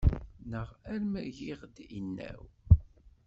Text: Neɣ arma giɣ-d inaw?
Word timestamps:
Neɣ 0.49 0.69
arma 0.93 1.21
giɣ-d 1.37 1.75
inaw? 1.97 2.43